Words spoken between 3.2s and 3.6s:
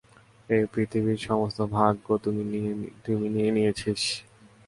নিয়ে